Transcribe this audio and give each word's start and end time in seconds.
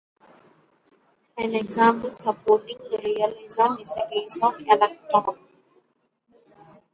An 1.37 1.53
example 1.53 2.15
supporting 2.15 2.79
realism 2.89 3.79
is 3.79 3.93
the 3.93 4.07
case 4.11 4.39
of 4.41 4.57
the 4.57 4.65
electron. 4.65 5.37